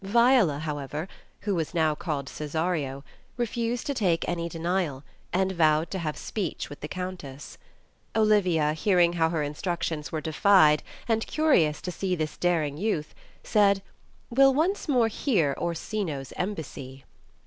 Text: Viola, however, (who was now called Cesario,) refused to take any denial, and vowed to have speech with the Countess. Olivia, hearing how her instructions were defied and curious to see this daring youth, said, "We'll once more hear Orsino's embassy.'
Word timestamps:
Viola, 0.03 0.57
however, 0.57 1.07
(who 1.41 1.53
was 1.53 1.75
now 1.75 1.93
called 1.93 2.25
Cesario,) 2.27 3.03
refused 3.37 3.85
to 3.85 3.93
take 3.93 4.27
any 4.27 4.49
denial, 4.49 5.03
and 5.31 5.51
vowed 5.51 5.91
to 5.91 5.99
have 5.99 6.17
speech 6.17 6.71
with 6.71 6.79
the 6.79 6.87
Countess. 6.87 7.59
Olivia, 8.15 8.73
hearing 8.73 9.13
how 9.13 9.29
her 9.29 9.43
instructions 9.43 10.11
were 10.11 10.19
defied 10.19 10.81
and 11.07 11.27
curious 11.27 11.81
to 11.83 11.91
see 11.91 12.15
this 12.15 12.35
daring 12.35 12.77
youth, 12.77 13.13
said, 13.43 13.83
"We'll 14.31 14.55
once 14.55 14.87
more 14.89 15.07
hear 15.07 15.53
Orsino's 15.59 16.33
embassy.' 16.35 17.05